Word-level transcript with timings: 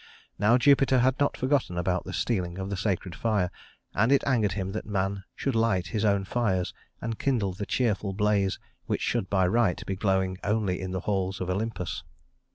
Now 0.39 0.57
Jupiter 0.57 0.97
had 0.97 1.19
not 1.19 1.37
forgotten 1.37 1.77
about 1.77 2.05
the 2.05 2.11
stealing 2.13 2.57
of 2.57 2.71
the 2.71 2.75
sacred 2.75 3.13
fire, 3.13 3.51
and 3.93 4.11
it 4.11 4.23
angered 4.25 4.53
him 4.53 4.71
that 4.71 4.87
man 4.87 5.25
should 5.35 5.53
light 5.53 5.89
his 5.89 6.03
own 6.03 6.23
fires 6.25 6.73
and 6.99 7.19
kindle 7.19 7.53
the 7.53 7.67
cheerful 7.67 8.11
blaze 8.11 8.57
which 8.87 9.01
should 9.03 9.29
by 9.29 9.45
right 9.45 9.85
be 9.85 9.95
glowing 9.95 10.39
only 10.43 10.81
in 10.81 10.89
the 10.89 11.01
halls 11.01 11.39
of 11.39 11.51
Olympus. 11.51 12.01